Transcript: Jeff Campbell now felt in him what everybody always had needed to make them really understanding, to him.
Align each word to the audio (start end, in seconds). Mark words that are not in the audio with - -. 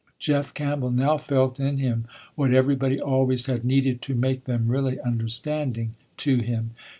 Jeff 0.17 0.51
Campbell 0.55 0.89
now 0.89 1.15
felt 1.15 1.59
in 1.59 1.77
him 1.77 2.07
what 2.33 2.51
everybody 2.51 2.99
always 2.99 3.45
had 3.45 3.63
needed 3.63 4.01
to 4.01 4.15
make 4.15 4.45
them 4.45 4.67
really 4.67 4.99
understanding, 5.01 5.93
to 6.17 6.37
him. 6.37 6.71